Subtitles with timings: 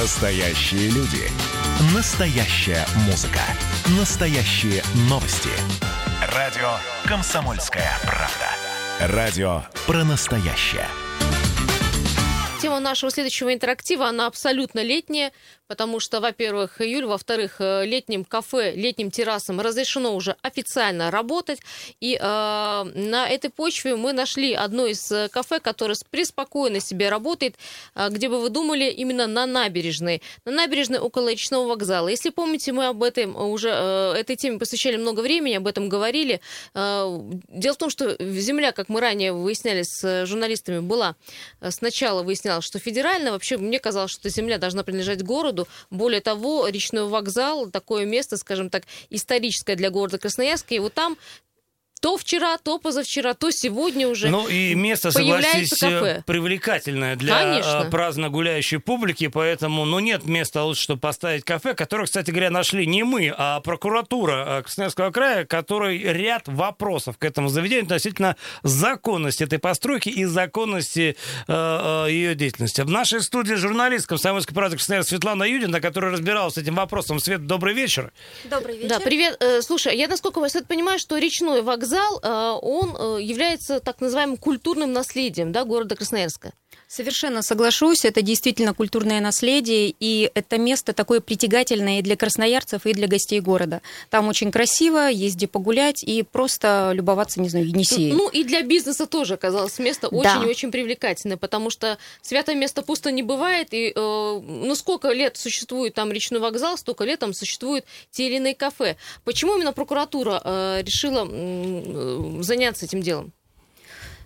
[0.00, 1.28] Настоящие люди.
[1.92, 3.40] Настоящая музыка.
[3.98, 4.80] Настоящие
[5.10, 5.50] новости.
[6.36, 6.70] Радио
[7.04, 9.16] «Комсомольская правда».
[9.16, 10.86] Радио про настоящее.
[12.62, 15.32] Тема нашего следующего интерактива, она абсолютно летняя,
[15.68, 21.60] потому что, во-первых, июль, во-вторых, э, летним кафе, летним террасам разрешено уже официально работать.
[22.00, 27.54] И э, на этой почве мы нашли одно из э, кафе, которое преспокойно себе работает,
[27.94, 30.22] э, где бы вы думали, именно на набережной.
[30.46, 32.08] На набережной около речного вокзала.
[32.08, 36.40] Если помните, мы об этом уже, э, этой теме посвящали много времени, об этом говорили.
[36.74, 41.14] Э, дело в том, что земля, как мы ранее выясняли с журналистами, была
[41.68, 43.32] сначала выяснялось, что федеральная.
[43.32, 45.68] Вообще, мне казалось, что земля должна принадлежать городу, городу.
[45.90, 50.74] Более того, речной вокзал, такое место, скажем так, историческое для города Красноярска.
[50.74, 51.16] И вот там
[52.00, 56.22] то вчера, то позавчера, то сегодня уже Ну и место, согласись, кафе.
[56.26, 57.80] привлекательное для Конечно.
[57.80, 62.50] а, праздно гуляющей публики, поэтому, ну, нет места лучше, чтобы поставить кафе, которое, кстати говоря,
[62.50, 68.36] нашли не мы, а прокуратура а, Красноярского края, который ряд вопросов к этому заведению относительно
[68.62, 72.82] законности этой постройки и законности э, э, ее деятельности.
[72.82, 77.18] В нашей студии журналист комсомольской правды Красноярска Светлана Юдина, которая разбиралась с этим вопросом.
[77.18, 78.12] Свет, добрый вечер.
[78.44, 78.88] Добрый вечер.
[78.88, 79.36] Да, привет.
[79.40, 84.36] Э, Слушай, я, насколько я понимаю, что речной вокзал, э, он э, является так называемым
[84.36, 86.52] культурным наследием да, города Красноярска.
[86.90, 92.94] Совершенно соглашусь, это действительно культурное наследие, и это место такое притягательное и для красноярцев, и
[92.94, 93.82] для гостей города.
[94.08, 98.16] Там очень красиво, есть где погулять и просто любоваться, не знаю, Енисеем.
[98.16, 100.40] Ну и для бизнеса тоже оказалось место Да.
[100.46, 105.92] очень привлекательное, потому что святое место пусто не бывает, и э, ну сколько лет существует
[105.92, 108.96] там речной вокзал, столько лет там существуют те или иные кафе.
[109.24, 113.32] Почему именно прокуратура э, решила э, заняться этим делом?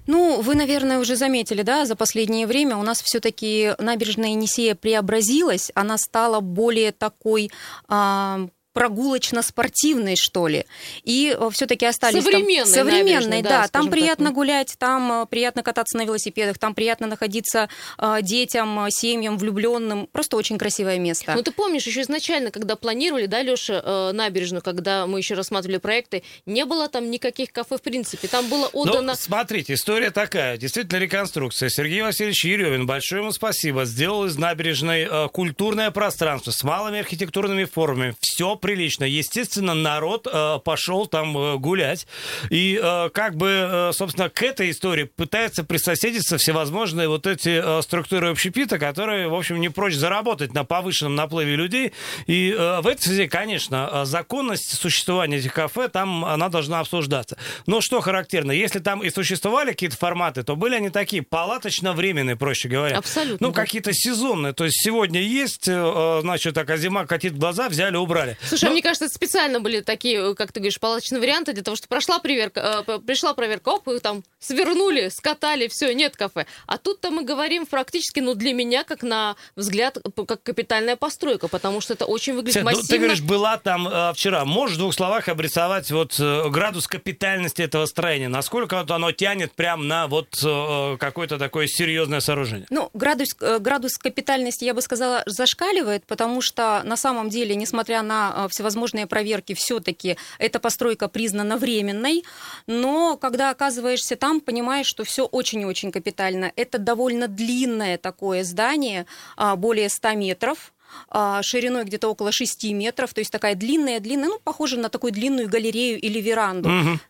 [0.07, 5.71] Ну, вы, наверное, уже заметили, да, за последнее время у нас все-таки набережная Енисея преобразилась,
[5.75, 7.51] она стала более такой
[7.89, 10.67] а, прогулочно-спортивной, что ли.
[11.05, 12.67] И все-таки остались Современной там...
[12.67, 13.69] Современной, набережной, да, да.
[13.69, 14.35] Там приятно так.
[14.35, 17.69] гулять, там э, приятно кататься на велосипедах, там приятно находиться
[17.99, 20.09] э, детям, э, семьям, влюбленным.
[20.11, 21.35] Просто очень красивое место.
[21.35, 25.79] Ну ты помнишь, еще изначально, когда планировали, да, Леша, э, набережную, когда мы еще рассматривали
[25.79, 28.29] проекты, не было там никаких кафе в принципе.
[28.29, 29.13] Там было отдано...
[29.13, 30.57] Ну, смотрите, история такая.
[30.57, 31.69] Действительно, реконструкция.
[31.69, 37.65] Сергей Васильевич Еревин, большое ему спасибо, сделал из набережной э, культурное пространство с малыми архитектурными
[37.65, 38.15] формами.
[38.21, 39.05] Все прилично.
[39.05, 42.07] Естественно, народ э, пошел там э, гулять.
[42.49, 47.83] И э, как бы, э, собственно, к этой истории пытаются присоседиться всевозможные вот эти э,
[47.83, 51.93] структуры общепита, которые, в общем, не прочь заработать на повышенном наплыве людей.
[52.27, 57.37] И э, в этой связи, конечно, э, законность существования этих кафе, там она должна обсуждаться.
[57.67, 62.69] Но что характерно, если там и существовали какие-то форматы, то были они такие палаточно-временные, проще
[62.69, 62.99] говоря.
[62.99, 63.61] Абсолютно, Ну, да.
[63.61, 64.53] какие-то сезонные.
[64.53, 68.37] То есть сегодня есть, э, значит, так, а зима катит глаза, взяли, убрали.
[68.53, 71.63] Слушай, а Ну, мне кажется, это специально были такие, как ты говоришь, палаточные варианты для
[71.63, 76.47] того, чтобы прошла проверка, э, пришла проверка, оп, их там свернули, скатали, все, нет кафе.
[76.67, 79.99] А тут-то мы говорим практически, ну, для меня, как на взгляд,
[80.29, 82.89] как капитальная постройка, потому что это очень выглядит ну, массивно.
[82.89, 84.45] ты говоришь, была там э, вчера.
[84.45, 88.29] Можешь в двух словах обрисовать вот э, градус капитальности этого строения?
[88.29, 92.67] Насколько вот оно тянет прям на вот э, какое-то такое серьезное сооружение?
[92.69, 98.03] Ну, градус, э, градус капитальности, я бы сказала, зашкаливает, потому что на самом деле, несмотря
[98.03, 102.25] на э, всевозможные проверки, все-таки эта постройка признана временной,
[102.67, 106.53] но когда оказываешься там, понимаешь, что все очень и очень капитально.
[106.57, 110.73] Это довольно длинное такое здание, а, более 100 метров
[111.09, 115.49] а, шириной где-то около 6 метров, то есть такая длинная-длинная, ну, похожа на такую длинную
[115.49, 116.69] галерею или веранду.
[116.69, 117.01] Мгм.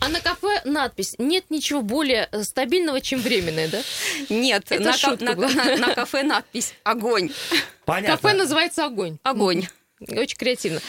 [0.00, 3.80] А на кафе надпись «Нет ничего более э, стабильного, чем временное», да?
[4.28, 7.30] Нет, Это на, ка- на- на- на кафе надпись «Огонь».
[7.84, 8.16] Понятно.
[8.16, 9.18] Кафе называется «Огонь».
[9.24, 9.66] Огонь.
[10.00, 10.80] Очень креативно.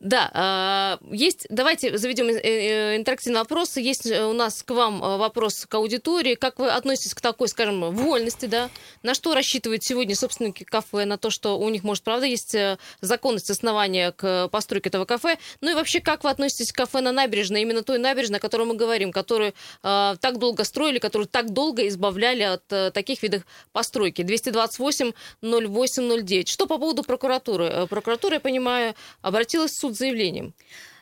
[0.00, 3.76] Да, а, есть, давайте заведем э, э, интерактивный вопрос.
[3.76, 6.36] Есть э, у нас к вам вопрос к аудитории.
[6.36, 8.70] Как вы относитесь к такой, скажем, вольности, да?
[9.02, 11.04] На что рассчитывают сегодня собственники кафе?
[11.04, 12.54] На то, что у них, может, правда, есть
[13.00, 15.36] законность основания к постройке этого кафе?
[15.60, 17.62] Ну и вообще, как вы относитесь к кафе на набережной?
[17.62, 19.52] Именно той набережной, о которой мы говорим, которую
[19.82, 24.22] так долго строили, которую так долго избавляли от таких видов постройки.
[24.22, 25.12] 228
[25.42, 26.48] 08 09.
[26.48, 27.86] Что по поводу прокуратуры?
[27.88, 30.54] Прокуратура, я понимаю, обратилась в суд с заявлением.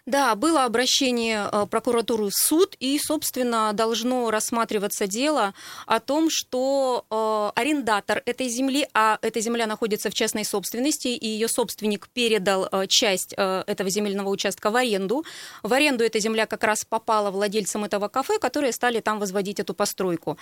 [0.06, 5.52] Да, было обращение э, прокуратуры в суд, и, собственно, должно рассматриваться дело
[5.84, 11.26] о том, что э, арендатор этой земли, а эта земля находится в частной собственности, и
[11.26, 15.24] ее собственник передал э, часть этого земельного участка в аренду.
[15.64, 19.74] В аренду эта земля как раз попала владельцам этого кафе, которые стали там возводить эту
[19.74, 20.38] постройку.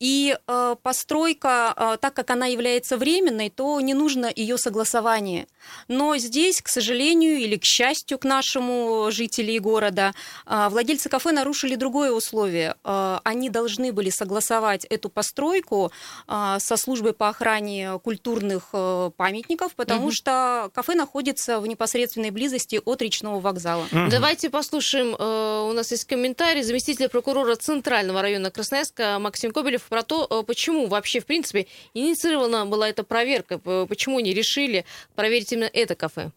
[0.00, 0.36] И
[0.82, 5.46] постройка, так как она является временной, то не нужно ее согласование.
[5.86, 10.12] Но здесь, к сожалению или к счастью, к нашему жителей города.
[10.46, 12.76] А, владельцы кафе нарушили другое условие.
[12.84, 15.92] А, они должны были согласовать эту постройку
[16.26, 20.12] а, со службой по охране культурных э, памятников, потому угу.
[20.12, 23.84] что кафе находится в непосредственной близости от речного вокзала.
[23.92, 24.10] Угу.
[24.10, 30.02] Давайте послушаем, э, у нас есть комментарий заместителя прокурора Центрального района Красноярска Максим Кобелев про
[30.02, 34.84] то, э, почему вообще, в принципе, инициирована была эта проверка, почему они решили
[35.14, 36.30] проверить именно это кафе.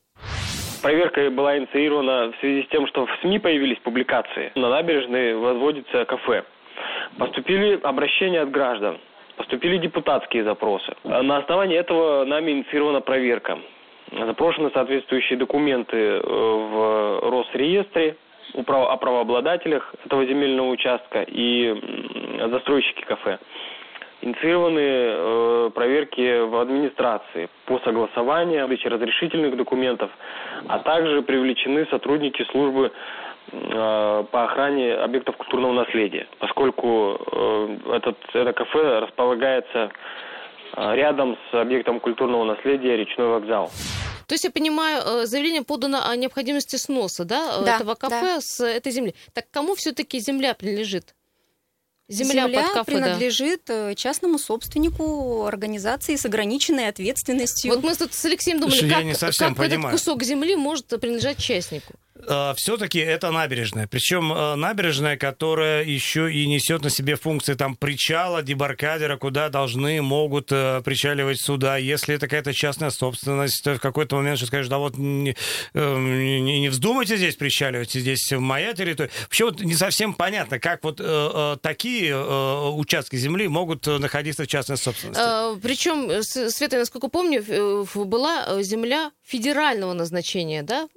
[0.81, 4.51] Проверка была инициирована в связи с тем, что в СМИ появились публикации.
[4.55, 6.43] На набережной возводится кафе.
[7.17, 8.97] Поступили обращения от граждан,
[9.35, 10.93] поступили депутатские запросы.
[11.03, 13.57] На основании этого нами инициирована проверка.
[14.11, 18.15] Запрошены соответствующие документы э, в Росреестре
[18.53, 21.75] о правообладателях этого земельного участка и
[22.49, 23.39] застройщики кафе
[24.27, 30.11] инициированы э, проверки в администрации по согласованию, выдаче разрешительных документов,
[30.67, 32.91] а также привлечены сотрудники службы
[33.51, 39.91] э, по охране объектов культурного наследия, поскольку э, этот, это кафе располагается
[40.75, 43.71] э, рядом с объектом культурного наследия речной вокзал.
[44.27, 48.41] То есть я понимаю, э, заявление подано о необходимости сноса да, да этого кафе да.
[48.41, 49.15] с этой земли.
[49.33, 51.15] Так кому все-таки земля принадлежит?
[52.09, 53.91] Земля, Земля под кафе, принадлежит да.
[53.91, 57.73] Э, частному собственнику организации с ограниченной ответственностью.
[57.73, 59.95] Вот мы тут с Алексеем думали, Слушай, как, я не совсем как понимаю.
[59.95, 61.93] этот кусок земли может принадлежать частнику.
[62.27, 63.87] А, все-таки это набережная.
[63.87, 70.01] Причем а, набережная, которая еще и несет на себе функции там причала, дебаркадера, куда должны,
[70.01, 71.77] могут э, причаливать суда.
[71.77, 75.35] Если это какая-то частная собственность, то в какой-то момент что скажешь, да вот не,
[75.73, 79.11] э, не, не вздумайте здесь причаливать, здесь моя территория.
[79.23, 84.77] Вообще вот не совсем понятно, как вот э, такие участки земли могут находиться в частной
[84.77, 85.21] собственности.
[85.23, 90.87] А, причем, Света, насколько помню, была земля федерального назначения, да?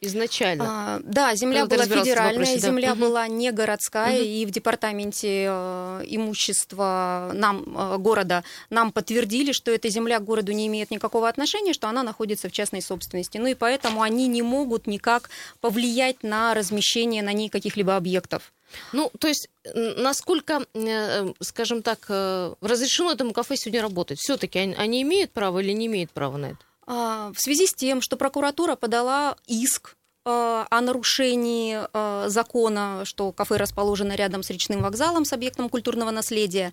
[0.00, 0.64] Изначально?
[0.66, 3.00] А, да, земля была федеральная, земля угу.
[3.00, 4.24] была не городская, угу.
[4.24, 10.52] и в департаменте э, имущества нам, э, города нам подтвердили, что эта земля к городу
[10.52, 13.38] не имеет никакого отношения, что она находится в частной собственности.
[13.38, 15.30] Ну и поэтому они не могут никак
[15.60, 18.52] повлиять на размещение на ней каких-либо объектов.
[18.92, 24.18] Ну, то есть, насколько, э, скажем так, э, разрешено этому кафе сегодня работать?
[24.18, 26.58] Все-таки они имеют право или не имеют права на это?
[26.86, 29.96] А, в связи с тем, что прокуратура подала иск
[30.26, 36.10] а, о нарушении а, закона, что кафе расположено рядом с речным вокзалом, с объектом культурного
[36.10, 36.72] наследия.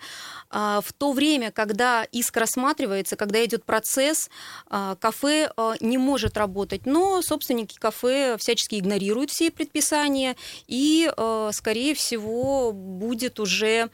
[0.49, 4.29] В то время, когда иск рассматривается, когда идет процесс,
[4.69, 5.49] кафе
[5.79, 6.85] не может работать.
[6.85, 10.35] Но собственники кафе всячески игнорируют все предписания,
[10.67, 11.09] и,
[11.51, 13.89] скорее всего, будет уже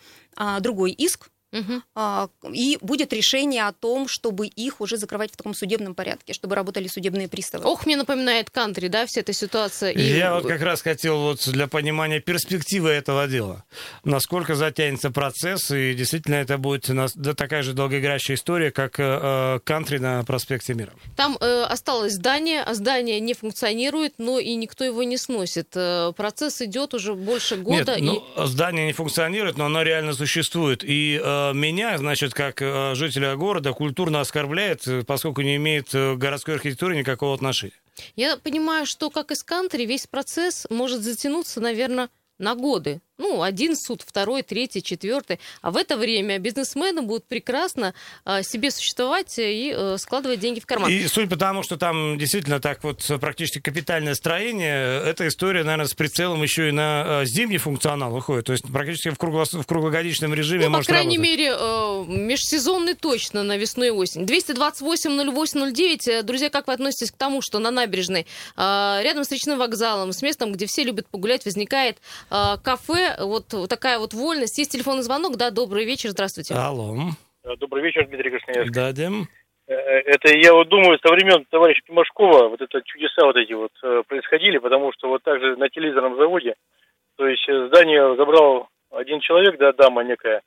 [0.60, 2.52] другой иск Угу.
[2.54, 6.88] И будет решение о том, чтобы их уже закрывать в таком судебном порядке, чтобы работали
[6.88, 7.66] судебные приставы.
[7.66, 9.92] Ох, мне напоминает кантри, да, вся эта ситуация.
[9.92, 10.02] И...
[10.02, 13.64] Я вот как раз хотел вот для понимания перспективы этого дела.
[14.04, 16.90] Насколько затянется процесс, и действительно это будет
[17.38, 20.94] такая же долгоиграющая история, как э, э, кантри на проспекте Мира.
[21.16, 25.70] Там э, осталось здание, а здание не функционирует, но и никто его не сносит.
[25.76, 27.96] Э, процесс идет уже больше года.
[27.96, 28.22] Нет, ну, и...
[28.36, 30.84] ну, здание не функционирует, но оно реально существует.
[30.84, 36.16] И э, меня, значит, как э, жителя города, культурно оскорбляет, э, поскольку не имеет э,
[36.16, 37.74] городской архитектуре никакого отношения.
[38.16, 43.02] Я понимаю, что, как из кантри, весь процесс может затянуться, наверное, на годы.
[43.18, 45.40] Ну, один суд, второй, третий, четвертый.
[45.62, 47.94] А в это время бизнесмены будут прекрасно
[48.26, 50.92] а, себе существовать и а, складывать деньги в карман.
[50.92, 55.94] И суть потому, что там действительно так вот практически капитальное строение, эта история, наверное, с
[55.94, 58.46] прицелом еще и на а, зимний функционал выходит.
[58.46, 61.38] То есть практически в, кругло, в круглогодичном режиме ну, может по крайней работать.
[61.38, 64.26] мере, э, межсезонный точно на весну и осень.
[64.26, 66.22] 228-08-09.
[66.24, 70.22] Друзья, как вы относитесь к тому, что на набережной, э, рядом с речным вокзалом, с
[70.22, 71.98] местом, где все любят погулять, возникает
[72.30, 74.58] э, кафе, вот такая вот вольность.
[74.58, 76.54] Есть телефонный звонок, да, добрый вечер, здравствуйте.
[76.56, 76.96] Алло.
[77.44, 78.74] Э, добрый вечер, Дмитрий Красноярский.
[78.74, 79.28] Да, Дим.
[79.68, 83.72] Э, это я вот думаю, со времен товарища Тимошкова вот это чудеса вот эти вот
[83.84, 86.56] э, происходили, потому что вот так же на телевизорном заводе,
[87.16, 90.42] то есть здание забрал один человек, да, дама некая,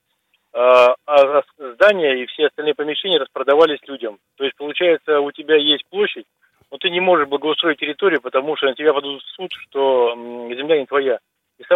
[0.52, 4.18] а, а здание и все остальные помещения распродавались людям.
[4.36, 6.26] То есть, получается, у тебя есть площадь,
[6.70, 10.14] но ты ты не можешь благоустроить территорию, потому что на тебя подадут в суд, что
[10.14, 11.18] земля не твоя.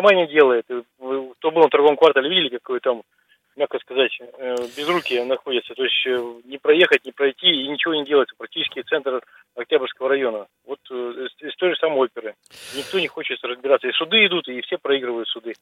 [0.04, 0.66] И сама не делает.
[0.66, 3.02] Кто был на торговом квартале, видели, какой там
[3.56, 5.74] мягко сказать, э, без руки находится.
[5.74, 8.34] То есть э, не проехать, не пройти и ничего не делается.
[8.36, 9.22] Практически центр
[9.54, 10.46] Октябрьского района.
[10.66, 12.34] Вот э, из той же самой оперы.
[12.76, 13.86] Никто не хочет разбираться.
[13.86, 15.54] И суды идут, и все проигрывают суды.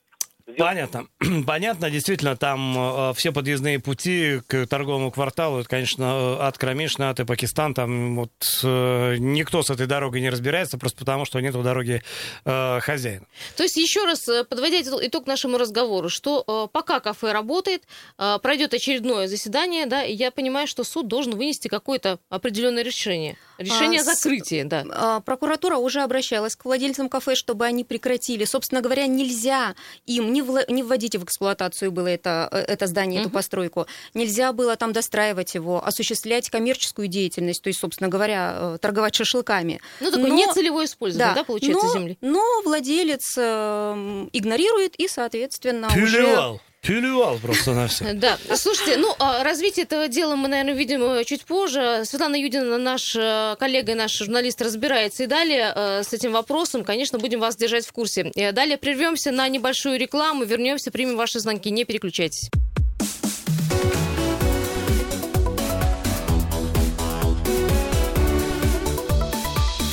[0.59, 1.07] Понятно.
[1.47, 7.11] Понятно, действительно, там э, все подъездные пути к торговому кварталу, это, конечно, э, от Кромешна,
[7.11, 8.33] от и Пакистан, там вот
[8.63, 12.03] э, никто с этой дорогой не разбирается, просто потому, что нет у дороги
[12.45, 13.27] э, хозяина.
[13.57, 17.85] То есть, еще раз, э, подводя итог нашему разговору, что э, пока кафе работает,
[18.19, 23.37] э, пройдет очередное заседание, да, и я понимаю, что суд должен вынести какое-то определенное решение.
[23.59, 24.85] Решение а, о закрытии, да.
[24.91, 28.45] А, прокуратура уже обращалась к владельцам кафе, чтобы они прекратили.
[28.45, 29.75] Собственно говоря, нельзя
[30.07, 33.29] им не, вла- не вводить в эксплуатацию было это, э, это здание, угу.
[33.29, 33.87] эту постройку.
[34.15, 39.81] Нельзя было там достраивать его, осуществлять коммерческую деятельность, то есть, собственно говоря, э, торговать шашлыками.
[40.01, 42.19] Ну, такое но, нецелевое использование, да, да получается, но, земли?
[42.21, 46.55] Но владелец э, игнорирует и, соответственно, Плевал.
[46.55, 46.61] уже...
[46.83, 48.13] Плевал просто на все.
[48.15, 48.37] Да.
[48.57, 52.03] Слушайте, ну, а развитие этого дела мы, наверное, видим э, чуть позже.
[52.05, 56.83] Светлана Юдина, наш э, коллега и наш журналист, разбирается и далее э, с этим вопросом.
[56.83, 58.33] Конечно, будем вас держать в курсе.
[58.53, 61.71] Далее прервемся на небольшую рекламу, вернемся, примем ваши звонки.
[61.71, 62.51] Не переключайтесь.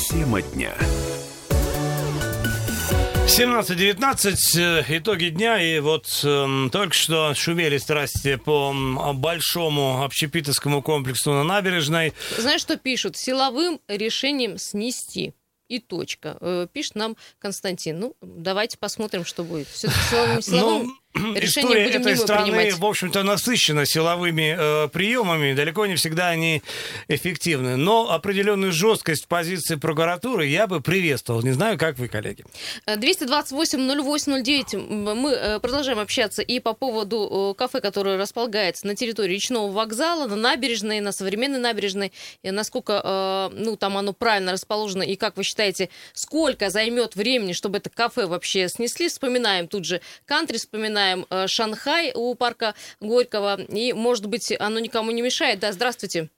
[0.09, 0.73] Тема дня.
[3.29, 8.73] 17-19, э, итоги дня, и вот э, только что шумели страсти по
[9.13, 12.13] большому общепитовскому комплексу на набережной.
[12.37, 13.17] Знаешь, что пишут?
[13.17, 15.33] Силовым решением снести.
[15.67, 16.37] И точка.
[16.41, 17.99] Э, пишет нам Константин.
[17.99, 19.67] Ну, давайте посмотрим, что будет.
[19.67, 22.73] Все-таки силовым, силовым ну, История этой страны, принимать.
[22.73, 25.53] в общем-то, насыщена силовыми э, приемами.
[25.53, 26.61] Далеко не всегда они
[27.07, 27.75] эффективны.
[27.75, 31.41] Но определенную жесткость позиции прокуратуры я бы приветствовал.
[31.41, 32.45] Не знаю, как вы, коллеги.
[32.87, 34.63] 228-08-09.
[34.73, 34.77] Э,
[35.15, 40.27] мы э, продолжаем общаться и по поводу э, кафе, которое располагается на территории речного вокзала,
[40.27, 42.13] на набережной, на современной набережной.
[42.43, 45.03] И насколько э, ну, там оно правильно расположено.
[45.03, 49.09] И как вы считаете, сколько займет времени, чтобы это кафе вообще снесли?
[49.09, 53.59] Вспоминаем тут же кантри, вспоминаем вспоминаем э, Шанхай у парка Горького.
[53.61, 55.59] И, может быть, оно никому не мешает.
[55.59, 56.29] Да, здравствуйте.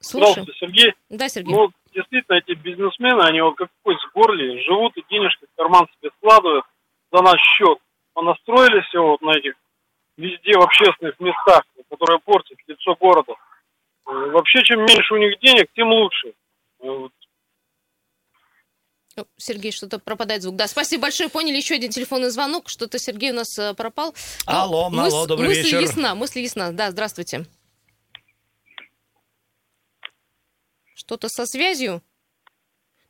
[0.00, 0.94] Здравствуйте, Сергей.
[1.10, 1.54] Да, Сергей.
[1.54, 5.86] Ну, действительно, эти бизнесмены, они вот как кость в горле, живут и денежки в карман
[5.98, 6.64] себе складывают
[7.12, 7.78] за наш счет.
[8.14, 9.54] Понастроили все вот на этих
[10.16, 13.34] везде в общественных местах, которые портят лицо города.
[14.06, 16.32] Э, вообще, чем меньше у них денег, тем лучше.
[19.18, 20.56] Э, Сергей, что-то пропадает звук.
[20.56, 21.28] Да, спасибо большое.
[21.28, 22.68] Поняли еще один телефонный звонок.
[22.68, 24.14] Что-то Сергей у нас э, пропал.
[24.46, 25.80] Ну, алло, Но алло, добрый мысль вечер.
[25.80, 26.70] ясна, мысль ясна.
[26.72, 27.46] Да, здравствуйте.
[30.94, 32.02] Что-то со связью?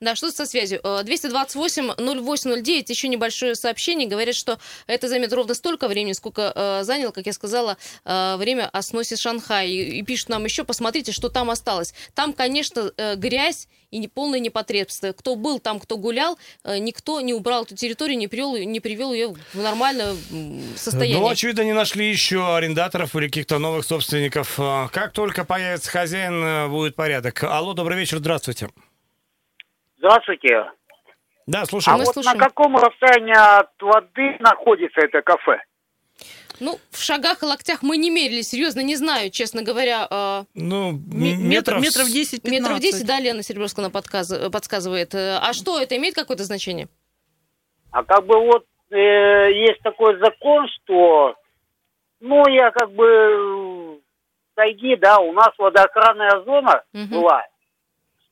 [0.01, 0.81] Да, что со связью?
[0.81, 4.07] 228-08-09, э, еще небольшое сообщение.
[4.07, 8.69] Говорят, что это займет ровно столько времени, сколько э, занял, как я сказала, э, время
[8.69, 9.67] о сносе Шанхая.
[9.67, 11.95] И, и пишут нам еще, посмотрите, что там осталось.
[12.15, 15.11] Там, конечно, э, грязь и полное непотребство.
[15.11, 19.13] Кто был там, кто гулял, э, никто не убрал эту территорию, не привел, не привел
[19.13, 20.15] ее в нормальное
[20.77, 21.19] состояние.
[21.19, 24.61] Ну, очевидно, не нашли еще арендаторов или каких-то новых собственников.
[24.61, 27.43] Э, как только появится хозяин, будет порядок.
[27.43, 28.69] Алло, добрый вечер, здравствуйте.
[29.99, 30.71] Здравствуйте.
[31.47, 31.95] Да, слушаю.
[31.95, 32.39] А Мы вот слушаем.
[32.39, 35.63] на каком расстоянии от воды находится это кафе?
[36.61, 40.07] Ну, в шагах и локтях мы не мерили, серьезно, не знаю, честно говоря.
[40.11, 42.51] Э, ну, метров, метров 10 15.
[42.51, 45.15] Метров 10, да, Лена Серебрская подказ, подсказывает.
[45.15, 46.89] А что, это имеет какое-то значение?
[47.93, 51.37] А как бы вот э, есть такой закон, что,
[52.21, 54.01] ну, я как бы
[54.55, 57.21] тайги, да, у нас водоохранная зона угу.
[57.21, 57.47] была,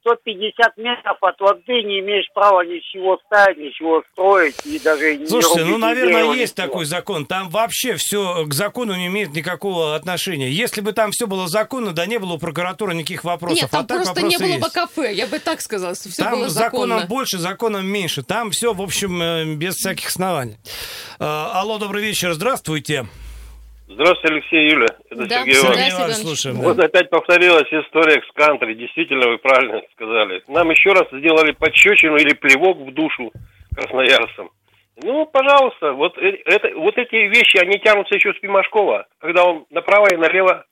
[0.07, 5.71] 150 метров от воды не имеешь права ничего ставить, ничего строить и даже Слушайте, не
[5.71, 6.69] ну, наверное, есть ничего.
[6.69, 7.27] такой закон.
[7.27, 10.49] Там вообще все к закону не имеет никакого отношения.
[10.49, 13.63] Если бы там все было законно, да не было у прокуратуры никаких вопросов.
[13.63, 14.63] Нет, там а просто не было есть.
[14.63, 16.87] бы кафе, я бы так сказала, все там было законно.
[16.95, 18.23] законом больше, законом меньше.
[18.23, 20.57] Там все, в общем, э, без всяких оснований.
[21.19, 23.07] Э, алло, добрый вечер, здравствуйте.
[23.89, 24.96] Здравствуйте, Алексей Юля.
[25.17, 26.17] Это да, Сергей Иванович.
[26.17, 26.85] Слушаем, вот да.
[26.85, 28.75] опять повторилась история с кантри.
[28.75, 30.43] Действительно, вы правильно сказали.
[30.49, 33.33] Нам еще раз сделали подщечину или плевок в душу
[33.75, 34.51] красноярцам.
[35.03, 39.67] Ну, пожалуйста, вот, э, это, вот эти вещи, они тянутся еще с Пимашкова, когда он
[39.71, 40.65] направо и налево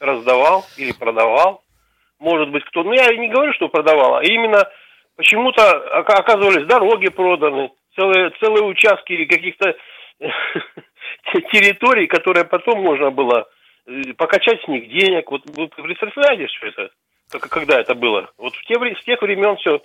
[0.00, 1.62] раздавал или продавал.
[2.18, 2.82] Может быть, кто...
[2.82, 4.68] Ну, я не говорю, что продавал, а именно
[5.16, 5.62] почему-то
[5.98, 9.76] оказывались дороги проданы, целые, целые участки каких-то
[11.52, 13.46] территорий, которые потом можно было
[14.16, 15.30] покачать с них денег.
[15.30, 16.90] Вот вы представляете, что это?
[17.38, 18.28] когда это было.
[18.38, 19.80] Вот в те, с тех времен все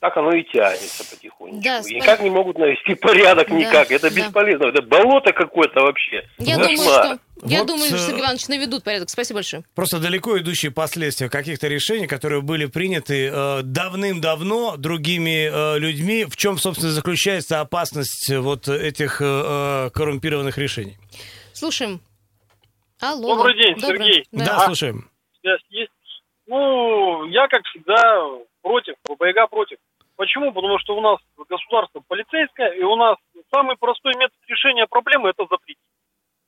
[0.00, 1.62] так оно и тянется потихонечку.
[1.62, 3.90] Да, и никак не могут навести порядок да, никак.
[3.90, 4.14] Это да.
[4.14, 4.66] бесполезно.
[4.66, 6.28] Это болото какое-то вообще.
[6.36, 9.08] Я думаю, что я вот, думаю, что Сергей Иванович наведут порядок.
[9.08, 9.64] Спасибо большое.
[9.74, 16.26] Просто далеко идущие последствия каких-то решений, которые были приняты э, давным-давно другими э, людьми.
[16.26, 20.98] В чем, собственно, заключается опасность вот этих э, коррумпированных решений?
[21.54, 22.02] Слушаем.
[23.00, 23.36] Алло.
[23.36, 23.98] Добрый день, Добрый.
[23.98, 24.26] Сергей.
[24.32, 25.10] Да, да слушаем.
[25.68, 25.92] Есть.
[26.46, 28.28] Ну, я, как всегда,
[28.62, 29.78] против, ББГ против.
[30.16, 30.52] Почему?
[30.52, 33.16] Потому что у нас государство полицейское, и у нас
[33.52, 35.82] самый простой метод решения проблемы– это запретить.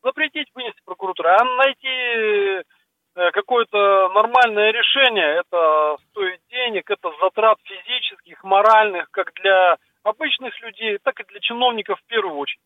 [0.02, 1.28] Запретить, вынести прокуратуру.
[1.30, 9.78] А найти э, какое-то нормальное решение, это стоит денег, это затрат физических, моральных, как для
[10.04, 12.60] обычных людей, так и для чиновников в первую очередь.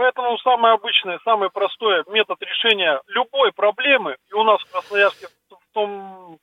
[0.00, 5.74] Поэтому самое обычное, самый простой метод решения любой проблемы, и у нас в Красноярске в
[5.74, 6.38] том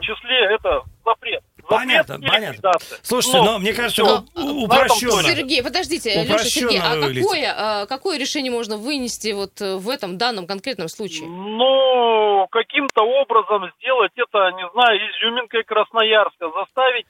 [0.00, 1.40] числе это запрет.
[1.68, 2.72] Понятно, запрет понятно.
[3.02, 4.64] Слушайте, но, но мне кажется, все.
[4.64, 5.22] упрощенно.
[5.22, 10.48] Сергей, подождите, Леша, Сергей, а какое, а какое решение можно вынести вот в этом данном
[10.48, 11.28] конкретном случае?
[11.28, 17.06] Ну, каким-то образом сделать это, не знаю, изюминкой Красноярска, заставить,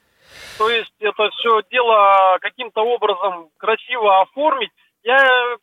[0.59, 4.69] то есть это все дело каким-то образом красиво оформить.
[5.03, 5.57] Я э,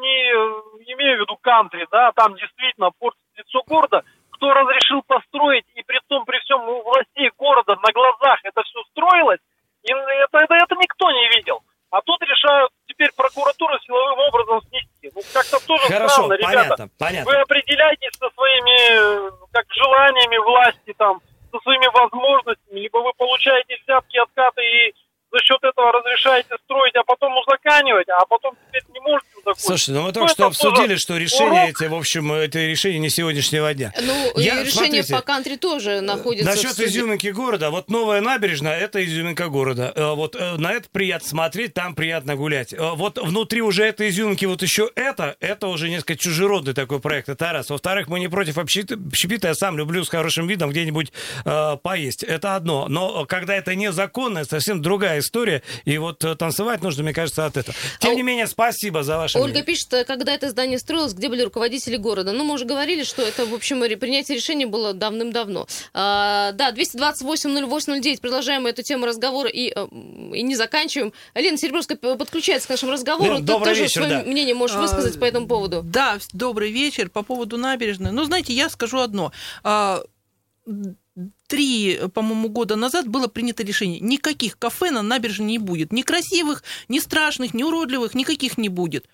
[0.00, 5.82] не имею в виду кантри, да, там действительно портит лицо города, кто разрешил построить, и
[5.82, 9.40] при том, при всем у властей города на глазах это все строилось,
[9.84, 11.62] и это, это, это никто не видел.
[11.92, 15.12] А тут решают теперь прокуратуру силовым образом снести.
[15.14, 16.88] Ну, как-то тоже Хорошо, странно, понятно, ребята.
[16.98, 17.30] Понятно.
[17.30, 21.20] Вы определяйтесь со своими как желаниями власти, там,
[21.52, 24.94] со своими возможностями, либо вы получаете взятки, откаты и
[25.32, 29.61] за счет этого разрешаете строить, а потом узаканивать, а потом теперь не можете узаконить.
[29.72, 33.72] Слушайте, ну мы только что обсудили, что решение эти, в общем, это решение не сегодняшнего
[33.72, 33.94] дня.
[34.02, 38.78] Ну, Я, и решение смотрите, по кантри тоже находится Насчет изюминки города, вот новая набережная,
[38.78, 39.90] это изюминка города.
[39.96, 42.74] Э, вот э, на это приятно смотреть, там приятно гулять.
[42.74, 47.30] Э, вот внутри уже этой изюминки вот еще это, это уже несколько чужеродный такой проект,
[47.30, 47.70] это раз.
[47.70, 51.14] Во-вторых, мы не против общепита, я сам люблю с хорошим видом где-нибудь
[51.46, 52.24] э, поесть.
[52.24, 52.88] Это одно.
[52.88, 55.62] Но когда это незаконно, совсем другая история.
[55.86, 57.74] И вот танцевать нужно, мне кажется, от этого.
[58.00, 59.74] Тем а не менее, спасибо за ваше Ольга мнение.
[59.74, 62.32] пишет, э, когда это здание строилось, где были руководители города?
[62.32, 65.66] Ну, мы уже говорили, что это, в общем, принятие решения было давным-давно.
[65.92, 68.20] А, да, 228-08-09.
[68.20, 69.86] Продолжаем эту тему разговора и, э,
[70.34, 71.12] и не заканчиваем.
[71.34, 73.34] Лена Серебровская подключается к нашему разговору.
[73.34, 74.22] Лен, Ты тоже вечер, свое да.
[74.22, 75.82] мнение можешь высказать а, по этому поводу.
[75.84, 77.10] Да, добрый вечер.
[77.10, 78.12] По поводу набережной.
[78.12, 79.32] Ну, знаете, я скажу одно
[79.62, 80.02] а,
[81.46, 84.00] три, по-моему, года назад было принято решение.
[84.00, 85.92] Никаких кафе на набережной не будет.
[85.92, 89.06] Ни красивых, ни страшных, ни уродливых, никаких не будет.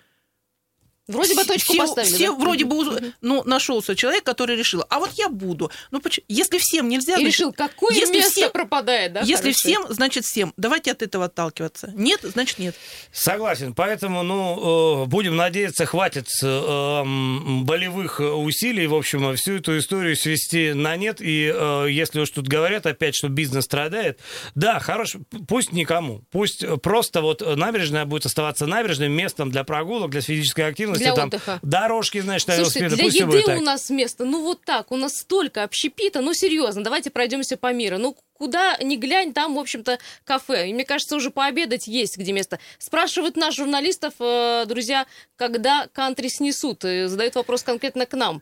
[1.09, 2.13] Вроде бы точку все, поставили.
[2.13, 2.33] Все да?
[2.33, 5.71] вроде бы, ну, нашелся человек, который решил, а вот я буду.
[5.89, 6.23] Ну, почему?
[6.27, 7.13] Если всем нельзя...
[7.13, 9.21] И значит, решил, какое если место всем, пропадает, да?
[9.21, 9.57] Если хорошо.
[9.57, 10.53] всем, значит всем.
[10.55, 11.91] Давайте от этого отталкиваться.
[11.95, 12.75] Нет, значит нет.
[13.11, 13.73] Согласен.
[13.73, 17.03] Поэтому, ну, э, будем надеяться, хватит э,
[17.63, 21.21] болевых усилий, в общем, всю эту историю свести на нет.
[21.21, 24.19] И э, если уж тут говорят опять, что бизнес страдает,
[24.53, 25.15] да, хорош,
[25.47, 26.21] пусть никому.
[26.29, 31.27] Пусть просто вот набережная будет оставаться набережным местом для прогулок, для физической активности для там
[31.27, 31.59] отдыха.
[31.61, 36.21] дорожки, на Слушайте, для еды у нас место, ну вот так, у нас столько общепита,
[36.21, 37.97] ну серьезно, давайте пройдемся по миру.
[37.97, 40.69] Ну куда ни глянь, там, в общем-то, кафе.
[40.69, 42.59] И мне кажется, уже пообедать есть где место.
[42.77, 46.85] Спрашивают нас, журналистов, э, друзья, когда кантри снесут.
[46.85, 48.41] И задают вопрос конкретно к нам.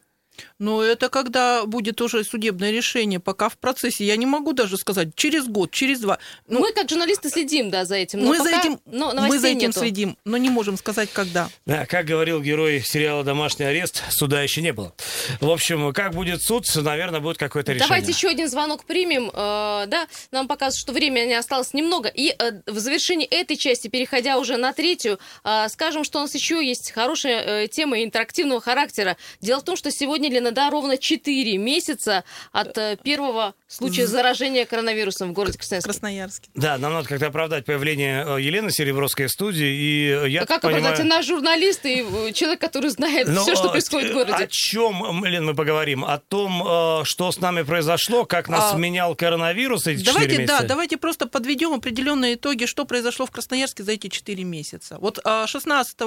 [0.60, 4.06] Но это когда будет уже судебное решение, пока в процессе.
[4.06, 6.20] Я не могу даже сказать, через год, через два.
[6.48, 8.22] Ну, мы как журналисты следим, да, за этим.
[8.22, 9.80] мы, за этим но мы за этим нету.
[9.80, 11.50] следим, но не можем сказать, когда.
[11.66, 14.94] Да, как говорил герой сериала «Домашний арест», суда еще не было.
[15.40, 17.88] В общем, как будет суд, наверное, будет какое-то решение.
[17.88, 19.30] Давайте еще один звонок примем.
[19.34, 22.10] Э, да, нам показывают, что времени осталось немного.
[22.10, 26.34] И э, в завершении этой части, переходя уже на третью, э, скажем, что у нас
[26.34, 29.18] еще есть хорошая тема интерактивного характера.
[29.42, 34.66] Дело в том, что сегодня сегодня Ленода ровно 4 месяца от э, первого случая заражения
[34.66, 35.90] коронавирусом в городе Красноярске.
[35.90, 36.50] Красноярске.
[36.56, 39.68] Да, нам надо как-то оправдать появление э, Елены Серебровской в студии.
[39.68, 40.84] И я а как понимаю...
[40.84, 41.06] оправдать?
[41.06, 44.34] Она журналист и э, человек, который знает Но, все, что происходит в городе.
[44.34, 46.06] О чем, Лен, мы поговорим?
[46.06, 48.78] О том, что с нами произошло, как нас а...
[48.78, 50.62] менял коронавирус эти давайте, месяца?
[50.62, 54.98] Да, давайте просто подведем определенные итоги, что произошло в Красноярске за эти 4 месяца.
[55.00, 55.98] Вот 16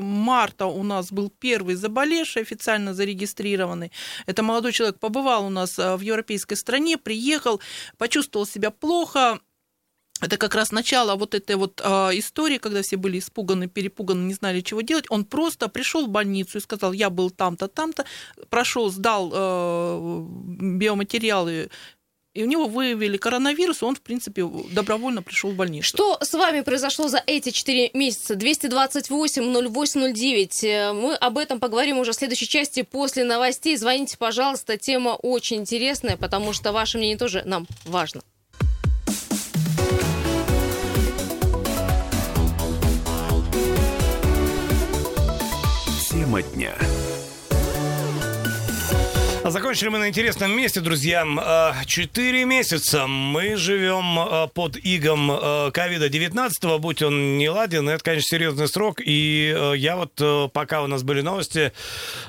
[0.00, 3.92] марта у нас был первый заболевший, официально зарегистрированный.
[4.26, 7.60] Это молодой человек побывал у нас э, в европейской стране, приехал,
[7.96, 9.40] почувствовал себя плохо,
[10.20, 11.88] это как раз начало вот этой вот э,
[12.18, 15.04] истории, когда все были испуганы, перепуганы, не знали, чего делать.
[15.10, 18.04] Он просто пришел в больницу и сказал, я был там-то, там-то,
[18.50, 20.26] прошел, сдал э,
[20.60, 21.70] биоматериалы
[22.38, 25.88] и у него выявили коронавирус, и он, в принципе, добровольно пришел в больницу.
[25.88, 28.34] Что с вами произошло за эти 4 месяца?
[28.34, 30.92] 228-08-09.
[30.92, 33.76] Мы об этом поговорим уже в следующей части после новостей.
[33.76, 34.78] Звоните, пожалуйста.
[34.78, 38.22] Тема очень интересная, потому что ваше мнение тоже нам важно.
[46.08, 46.76] Тема дня.
[49.48, 51.24] А закончили мы на интересном месте, друзья.
[51.26, 58.04] А, четыре месяца мы живем а, под игом а, ковида-19, будь он не ладен, это,
[58.04, 59.00] конечно, серьезный срок.
[59.02, 61.72] И я вот, пока у нас были новости,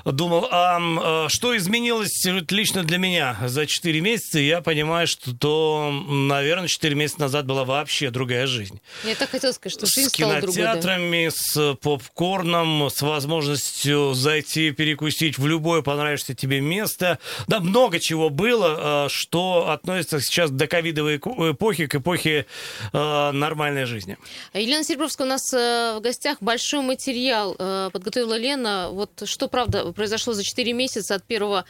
[0.06, 4.38] думал, а что изменилось лично для меня за четыре месяца?
[4.38, 8.80] Я понимаю, что, то, наверное, четыре месяца назад была вообще другая жизнь.
[9.04, 11.30] Я так хотела сказать, что жизнь с кинотеатрами, другой, да.
[11.36, 17.09] с попкорном, с возможностью зайти перекусить в любое понравившееся тебе место,
[17.46, 22.46] да, много чего было, э, что относится сейчас до ковидовой эпохи, к эпохе
[22.92, 24.16] э, нормальной жизни.
[24.54, 26.38] Елена Серебровская у нас э, в гостях.
[26.40, 27.54] Большой материал
[27.90, 28.88] подготовила Лена.
[28.90, 31.64] Вот что, правда, произошло за 4 месяца от первого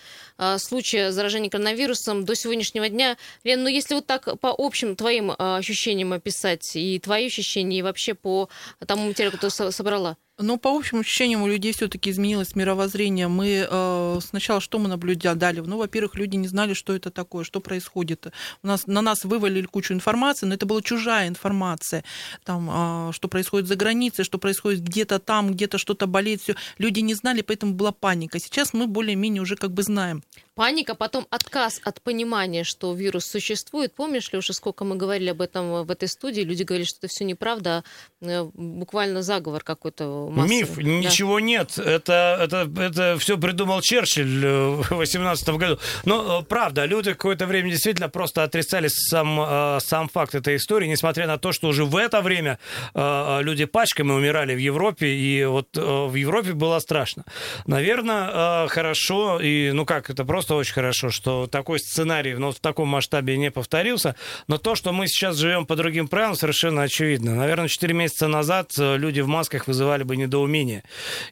[0.59, 3.16] случая заражения коронавирусом до сегодняшнего дня.
[3.44, 8.14] Лена, ну если вот так по общим твоим ощущениям описать, и твои ощущения, и вообще
[8.14, 8.48] по
[8.87, 10.16] тому материалу, который собрала?
[10.42, 13.29] Ну, по общим ощущениям, у людей все-таки изменилось мировоззрение.
[13.29, 15.61] Мы э, сначала что мы наблюдали?
[15.61, 18.26] Ну, во-первых, люди не знали, что это такое, что происходит.
[18.62, 22.05] У нас, на нас вывалили кучу информации, но это была чужая информация.
[22.44, 22.70] Там,
[23.11, 26.40] э, что происходит за границей, что происходит где-то там, где-то что-то болеет.
[26.40, 26.55] Все.
[26.79, 28.38] Люди не знали, поэтому была паника.
[28.38, 30.22] Сейчас мы более-менее уже как бы знаем.
[30.56, 33.94] Паника, потом отказ от понимания, что вирус существует.
[33.94, 36.40] Помнишь ли уже, сколько мы говорили об этом в этой студии?
[36.40, 37.84] Люди говорили, что это все неправда,
[38.20, 40.58] а э, буквально заговор какой-то массовый.
[40.58, 40.82] Миф, да.
[40.82, 41.78] ничего нет.
[41.78, 45.78] Это, это, это все придумал Черчилль э, в 18 году.
[46.04, 51.28] Но э, правда, люди какое-то время действительно просто отрицали сам, сам факт этой истории, несмотря
[51.28, 52.58] на то, что уже в это время
[52.94, 57.24] люди пачками умирали в Европе, и вот в Европе было страшно.
[57.66, 62.61] Наверное, хорошо, и ну как, это просто просто очень хорошо, что такой сценарий ну, в
[62.61, 64.14] таком масштабе не повторился.
[64.48, 67.35] Но то, что мы сейчас живем по другим правилам, совершенно очевидно.
[67.35, 70.83] Наверное, 4 месяца назад э, люди в масках вызывали бы недоумение.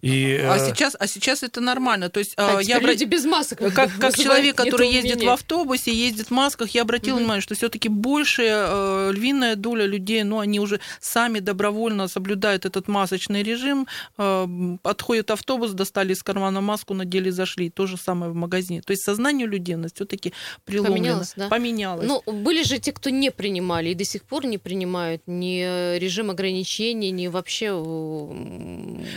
[0.02, 0.68] И, а, э...
[0.68, 2.10] сейчас, а сейчас это нормально.
[2.10, 3.60] То есть, а я люди без масок.
[3.74, 7.54] Как, как человек, который ездит в автобусе, ездит в масках, я обратила mm внимание, что
[7.54, 13.86] все-таки большая э, львиная доля людей, ну, они уже сами добровольно соблюдают этот масочный режим,
[14.18, 17.70] э, отходит автобус, достали из кармана маску, надели, зашли.
[17.70, 18.82] То же самое в магазине.
[18.82, 20.32] То есть сознание людей у нас все-таки
[20.64, 20.96] преломлено.
[20.96, 21.48] Поменялось, да?
[21.48, 22.06] Поменялось.
[22.06, 26.30] Ну, были же те, кто не принимали и до сих пор не принимают ни режим
[26.30, 27.68] ограничений, ни вообще...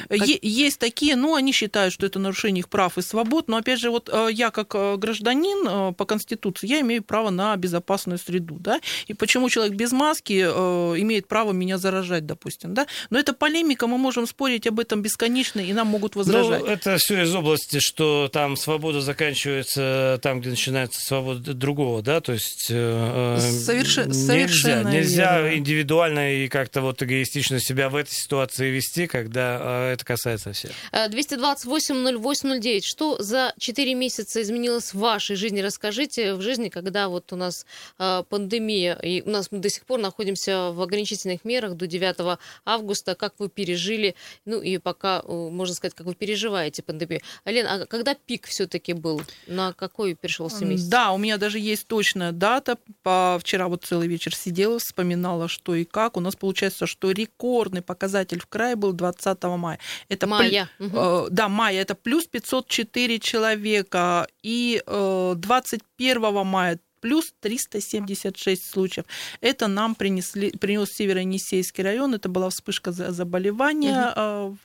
[0.10, 0.28] Как...
[0.28, 3.48] Есть такие, но они считают, что это нарушение их прав и свобод.
[3.48, 7.30] Но, опять же, вот э, я как э, гражданин э, по Конституции, я имею право
[7.30, 12.88] на безопасную среду, да, и почему человек без маски имеет право меня заражать, допустим, да.
[13.10, 16.62] Но это полемика, мы можем спорить об этом бесконечно, и нам могут возражать.
[16.62, 22.02] Ну, это все из области, что там свобода заканчивается начинается там, где начинается свобода другого,
[22.02, 23.98] да, то есть э, э Соверш...
[23.98, 30.06] нельзя, нельзя индивидуально и как-то вот эгоистично себя в этой ситуации вести, когда э, это
[30.06, 30.72] касается всех.
[30.92, 32.78] 228-08-09.
[32.78, 35.62] Э, Что за 4 месяца изменилось в вашей жизни?
[35.62, 37.66] Расскажите, в жизни, когда вот у нас
[38.00, 42.40] э, пандемия, и у нас мы до сих пор находимся в ограничительных мерах до 9
[42.66, 47.22] августа, как вы пережили, ну и пока, можно сказать, как вы переживаете пандемию.
[47.46, 49.22] Ален, а когда пик все-таки был?
[49.48, 50.86] На какой пришелся месяц?
[50.86, 52.78] Да, у меня даже есть точная дата.
[53.04, 53.38] По...
[53.40, 56.18] Вчера вот целый вечер сидела, вспоминала, что и как.
[56.18, 59.80] У нас получается, что рекордный показатель в крае был 20 мая.
[60.10, 60.70] Это мая.
[60.78, 60.86] Пл...
[60.86, 61.28] Угу.
[61.32, 61.82] Да, мая.
[61.82, 64.28] Это плюс 504 человека.
[64.44, 69.06] И 21 э, мая плюс 376 случаев.
[69.42, 72.14] Это нам принесли, принес Северо-Енисейский район.
[72.14, 74.58] Это была вспышка заболевания угу.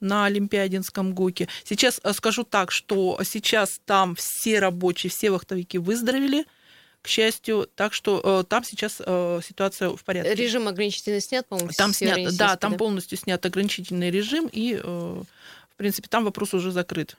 [0.00, 1.48] на Олимпиадинском ГУКе.
[1.64, 6.44] Сейчас э, скажу так, что сейчас там все рабочие, все вахтовики выздоровели
[7.04, 7.68] к счастью.
[7.76, 10.34] Так что э, там сейчас э, ситуация в порядке.
[10.34, 15.76] Режим ограничительный снят, по-моему, Там снят, да, там полностью снят ограничительный режим, и, э, в
[15.76, 17.16] принципе, там вопрос уже закрыт.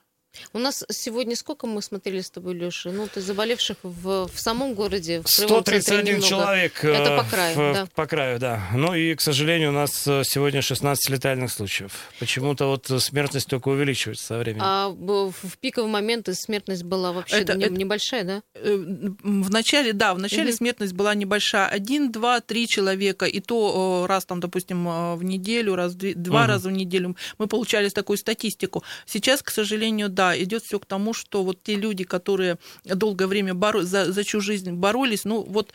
[0.54, 2.92] У нас сегодня сколько мы смотрели с тобой, Леша?
[2.92, 6.84] Ну, ты заболевших в, в самом городе, в 131 человек.
[6.84, 7.88] Это э, по краю, в, да.
[7.96, 8.70] По краю, да.
[8.74, 11.92] Ну и, к сожалению, у нас э, сегодня 16 летальных случаев.
[12.20, 14.64] Почему-то вот смертность только увеличивается со временем.
[14.64, 18.44] А в пиковый момент смертность была вообще это, не, это, небольшая, да?
[18.56, 20.58] Э, в начале, да, в начале угу.
[20.58, 21.68] смертность была небольшая.
[21.68, 23.26] Один, два, три человека.
[23.26, 26.48] И то раз там, допустим, в неделю, раз, два угу.
[26.48, 28.84] раза в неделю мы получали такую статистику.
[29.06, 33.28] Сейчас, к сожалению, да, да, идет все к тому, что вот те люди, которые долгое
[33.28, 33.84] время боро...
[33.84, 35.74] за, за чью жизнь боролись, ну вот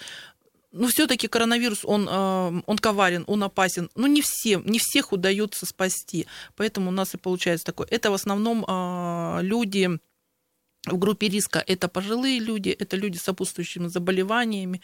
[0.72, 3.90] ну, все-таки коронавирус, он, э, он коварен, он опасен.
[3.96, 6.26] Ну, не всем, не всех удается спасти.
[6.56, 7.88] Поэтому у нас и получается такое.
[7.90, 9.98] Это в основном э, люди
[10.86, 11.64] в группе риска.
[11.66, 14.80] Это пожилые люди, это люди с сопутствующими заболеваниями.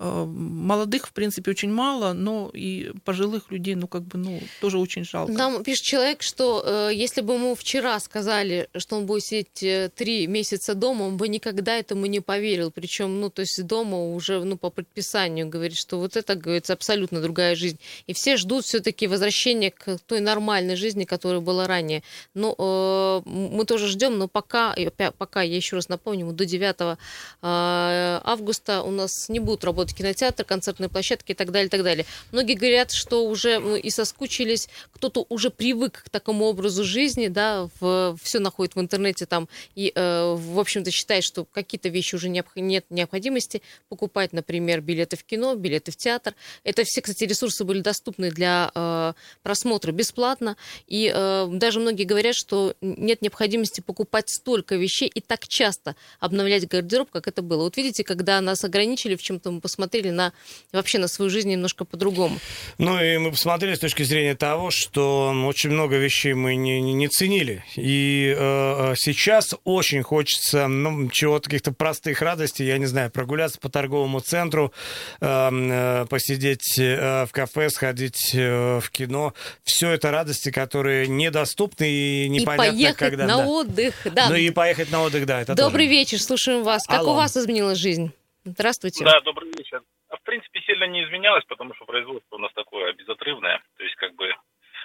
[0.00, 4.78] Э, молодых, в принципе, очень мало, но и пожилых людей, ну, как бы, ну, тоже
[4.78, 5.32] очень жалко.
[5.32, 9.90] Нам пишет человек, что э, если бы ему вчера сказали, что он будет сидеть э,
[9.94, 12.72] три месяца дома, он бы никогда этому не поверил.
[12.72, 17.20] Причем, ну, то есть дома уже, ну, по предписанию говорит, что вот это, говорится, абсолютно
[17.20, 17.78] другая жизнь.
[18.08, 22.02] И все ждут все-таки возвращения к той нормальной жизни, которая была ранее.
[22.34, 24.74] Но мы тоже ждем, но пока,
[25.18, 26.96] пока, я еще раз напомню, до 9 э,
[27.42, 31.82] августа у нас не будут работать работать кинотеатр, концертные площадки и так далее, и так
[31.82, 32.06] далее.
[32.32, 37.68] Многие говорят, что уже ну, и соскучились, кто-то уже привык к такому образу жизни, да,
[37.80, 42.28] в, все находит в интернете там и, э, в общем-то, считает, что какие-то вещи уже
[42.28, 42.56] необх...
[42.56, 46.34] нет необходимости покупать, например, билеты в кино, билеты в театр.
[46.64, 52.34] Это все, кстати, ресурсы были доступны для э, просмотра бесплатно, и э, даже многие говорят,
[52.34, 57.64] что нет необходимости покупать столько вещей и так часто обновлять гардероб, как это было.
[57.64, 60.32] Вот видите, когда нас ограничили в чем-то, мы посмотрели на
[60.72, 62.38] вообще на свою жизнь немножко по-другому.
[62.78, 67.08] Ну и мы посмотрели с точки зрения того, что очень много вещей мы не, не,
[67.08, 67.64] ценили.
[67.74, 73.58] И э, э сейчас очень хочется ну, чего-то, каких-то простых радостей, я не знаю, прогуляться
[73.58, 74.72] по торговому центру,
[75.20, 79.34] э, э, посидеть э, в кафе, сходить э, в кино.
[79.64, 83.26] Все это радости, которые недоступны и непонятно, и поехать когда.
[83.26, 83.46] на да.
[83.46, 84.28] отдых, да.
[84.28, 85.40] Ну и поехать на отдых, да.
[85.40, 85.98] Это Добрый тоже.
[85.98, 86.86] вечер, слушаем вас.
[86.86, 87.12] Как Алло.
[87.12, 88.12] у вас изменилась жизнь?
[88.44, 89.04] Здравствуйте.
[89.04, 89.82] Да, добрый вечер.
[90.10, 93.62] А в принципе сильно не изменялось, потому что производство у нас такое безотрывное.
[93.76, 94.28] То есть как бы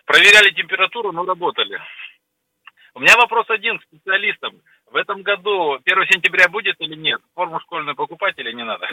[0.06, 1.80] проверяли температуру, но работали.
[2.93, 4.62] У меня вопрос один к специалистам.
[4.88, 7.22] В этом году 1 сентября будет или нет?
[7.36, 8.88] Форму школьную покупать или не надо?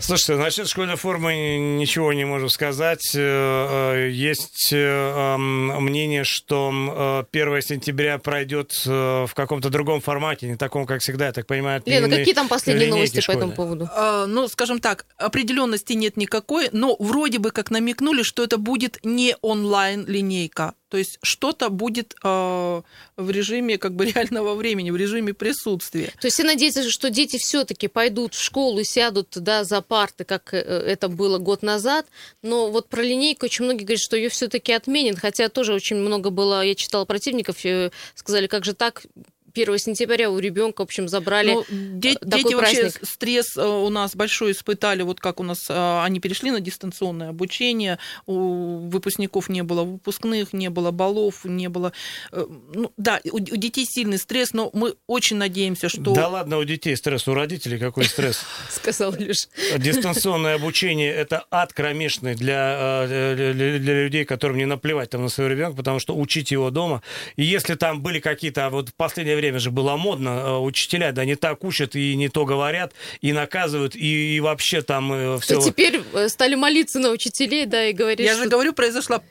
[0.00, 3.12] Слушайте, насчет школьной формы ничего не можу сказать.
[3.14, 10.86] Э, э, есть э, мнение, что 1 сентября пройдет в каком-то другом формате, не таком,
[10.86, 11.82] как всегда, я так понимаю.
[11.84, 13.40] Лена, какие там последние новости школьные?
[13.40, 13.88] по этому поводу?
[13.92, 18.98] А, ну, скажем так, определенности нет никакой, но вроде бы как намекнули, что это будет
[19.04, 22.82] не онлайн-линейка, то есть что-то будет э,
[23.16, 26.12] в режиме как бы реального времени, в режиме присутствия.
[26.20, 30.24] То есть все надеются, что дети все-таки пойдут в школу и сядут да, за парты,
[30.24, 32.06] как э, это было год назад.
[32.42, 35.18] Но вот про линейку очень многие говорят, что ее все-таки отменят.
[35.18, 39.04] Хотя тоже очень много было, я читала противников, э, сказали, как же так,
[39.54, 44.14] 1 сентября у ребенка, в общем, забрали ну, де- Дети вообще стресс э, у нас
[44.14, 49.62] большой испытали, вот как у нас э, они перешли на дистанционное обучение, у выпускников не
[49.62, 51.92] было выпускных, не было баллов, не было...
[52.32, 56.14] Э, ну, да, у, у детей сильный стресс, но мы очень надеемся, что...
[56.14, 58.44] Да ладно, у детей стресс, у родителей какой стресс?
[58.70, 59.48] Сказал лишь.
[59.76, 65.52] Дистанционное обучение– это ад кромешный для, для, для людей, которым не наплевать там на своего
[65.52, 67.02] ребенка, потому что учить его дома.
[67.36, 71.12] И если там были какие-то, а вот в последнее время же было модно, э, учителя,
[71.12, 75.38] да, не так учат и не то говорят, и наказывают, и, и вообще там э,
[75.38, 75.58] все...
[75.58, 78.44] И теперь э, стали молиться на учителей, да, и говорить, Я что...
[78.44, 79.22] же говорю, произошла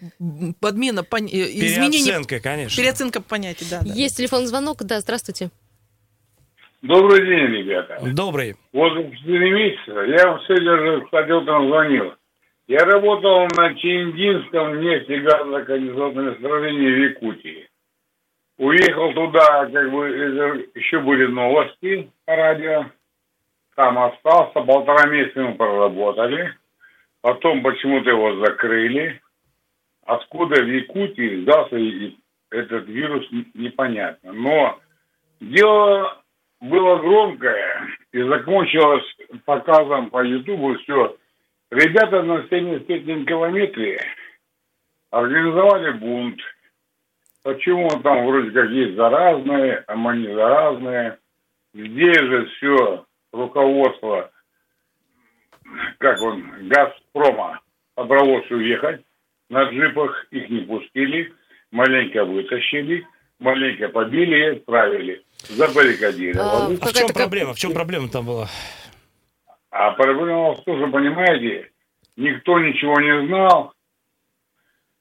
[0.60, 1.26] подмена, пон...
[1.26, 1.92] изменение...
[1.92, 2.82] Переоценка, конечно.
[2.82, 3.94] Переоценка понятий, да, да.
[3.94, 5.50] Есть телефон звонок, да, здравствуйте.
[6.82, 8.00] Добрый день, ребята.
[8.14, 8.56] Добрый.
[8.72, 12.14] Вот 4 месяца я сегодня же, кстати, утром звонил.
[12.68, 17.69] Я работал на Чиндинском нефтегазокондиционном месторождении в Якутии.
[18.60, 22.88] Уехал туда, как бы, еще были новости по радио.
[23.74, 26.54] Там остался, полтора месяца мы проработали.
[27.22, 29.22] Потом почему-то его закрыли.
[30.06, 31.78] Откуда в Якутии взялся
[32.52, 34.34] этот вирус, непонятно.
[34.34, 34.78] Но
[35.40, 36.22] дело
[36.60, 39.06] было громкое и закончилось
[39.46, 41.16] показом по Ютубу все.
[41.72, 44.02] Ребята на 75 километре
[45.12, 46.42] организовали бунт–
[47.50, 51.18] Почему там вроде как есть заразные, а мы не заразные?
[51.74, 54.30] Здесь же все руководство,
[55.98, 57.60] как он, Газпрома,
[57.96, 59.02] собралось уехать.
[59.50, 61.34] На джипах их не пустили,
[61.72, 63.08] маленько вытащили,
[63.40, 65.24] маленько побили и отправили.
[65.40, 66.78] Забаррикадировали.
[66.78, 67.54] А, а в чем проблема?
[67.56, 68.48] В чем проблема там была?
[69.72, 71.72] А проблема в том, что, понимаете,
[72.16, 73.74] никто ничего не знал,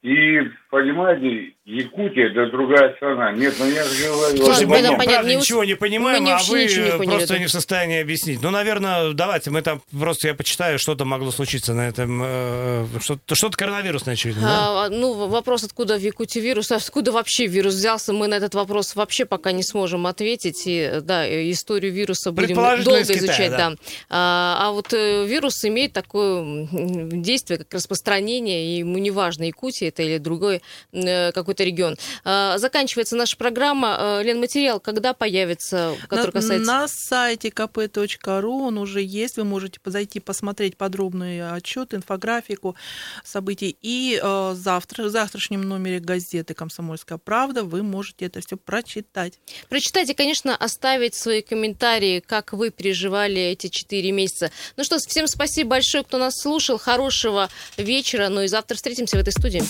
[0.00, 3.32] и понимаете, Якутия это другая страна.
[3.32, 4.44] Нет, ну я же говорю...
[4.44, 6.90] Слушай, мы там понятно, не ничего не понимаем, мы не а вообще вы ничего не
[6.90, 7.38] э, поняли, просто да.
[7.38, 8.42] не в состоянии объяснить.
[8.42, 13.34] Ну, наверное, давайте, мы там просто, я почитаю, что-то могло случиться на этом, э, что-то,
[13.34, 14.84] что-то коронавирусное, очевидно, да?
[14.84, 18.94] А, ну, вопрос, откуда в Якутии вирус, откуда вообще вирус взялся, мы на этот вопрос
[18.96, 20.62] вообще пока не сможем ответить.
[20.66, 23.50] И, да, историю вируса будем долго Китая, изучать.
[23.50, 23.58] да.
[23.58, 23.76] Да.
[24.08, 29.88] А, а вот э, вирус имеет такое действие, как распространение, и ему не важно, Якутия
[29.88, 30.57] это или другой
[30.92, 31.96] э, какой-то регион.
[32.24, 33.96] А, заканчивается наша программа.
[33.98, 36.66] Э, Лен, материал когда появится, который на, касается...
[36.66, 39.36] на сайте kp.ru он уже есть.
[39.36, 42.76] Вы можете зайти посмотреть подробный отчет, инфографику
[43.24, 43.76] событий.
[43.82, 49.34] И э, завтра, в завтрашнем номере газеты «Комсомольская правда» вы можете это все прочитать.
[49.68, 54.50] Прочитайте, конечно, оставить свои комментарии, как вы переживали эти четыре месяца.
[54.76, 56.78] Ну что, всем спасибо большое, кто нас слушал.
[56.78, 58.28] Хорошего вечера.
[58.28, 59.62] Ну и завтра встретимся в этой студии.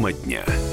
[0.00, 0.69] Тема дня.